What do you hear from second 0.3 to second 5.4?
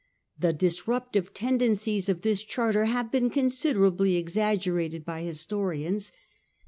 The disruptive tendencies of this charter have been considerably exaggerated by